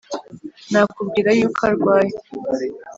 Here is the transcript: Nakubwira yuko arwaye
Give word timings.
Nakubwira 0.71 1.29
yuko 1.39 1.61
arwaye 1.71 2.15